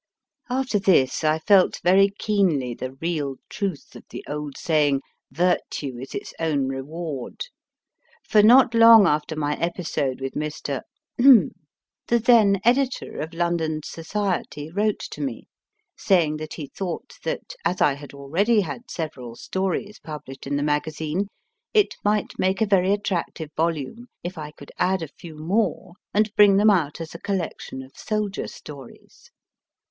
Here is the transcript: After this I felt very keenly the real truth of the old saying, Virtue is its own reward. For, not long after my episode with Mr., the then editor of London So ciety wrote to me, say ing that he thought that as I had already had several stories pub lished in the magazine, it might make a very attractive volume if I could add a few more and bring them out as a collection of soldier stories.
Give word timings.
After 0.49 0.79
this 0.79 1.23
I 1.23 1.37
felt 1.37 1.79
very 1.83 2.09
keenly 2.17 2.73
the 2.73 2.93
real 2.93 3.35
truth 3.49 3.95
of 3.95 4.03
the 4.09 4.25
old 4.27 4.57
saying, 4.57 5.01
Virtue 5.29 5.99
is 5.99 6.15
its 6.15 6.33
own 6.39 6.67
reward. 6.69 7.41
For, 8.27 8.41
not 8.41 8.73
long 8.73 9.05
after 9.05 9.35
my 9.35 9.55
episode 9.59 10.19
with 10.19 10.33
Mr., 10.33 10.81
the 11.19 11.53
then 12.17 12.59
editor 12.65 13.19
of 13.19 13.35
London 13.35 13.81
So 13.85 14.01
ciety 14.01 14.75
wrote 14.75 14.97
to 15.11 15.21
me, 15.21 15.43
say 15.95 16.23
ing 16.25 16.37
that 16.37 16.55
he 16.55 16.65
thought 16.65 17.19
that 17.23 17.53
as 17.63 17.79
I 17.79 17.93
had 17.93 18.15
already 18.15 18.61
had 18.61 18.89
several 18.89 19.35
stories 19.35 19.99
pub 19.99 20.23
lished 20.27 20.47
in 20.47 20.55
the 20.55 20.63
magazine, 20.63 21.27
it 21.75 21.93
might 22.03 22.39
make 22.39 22.59
a 22.59 22.65
very 22.65 22.91
attractive 22.91 23.51
volume 23.55 24.07
if 24.23 24.35
I 24.35 24.49
could 24.49 24.71
add 24.79 25.03
a 25.03 25.09
few 25.19 25.35
more 25.35 25.93
and 26.11 26.33
bring 26.35 26.57
them 26.57 26.71
out 26.71 26.99
as 26.99 27.13
a 27.13 27.19
collection 27.19 27.83
of 27.83 27.91
soldier 27.95 28.47
stories. 28.47 29.29